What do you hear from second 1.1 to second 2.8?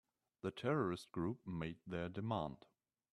group made their demand.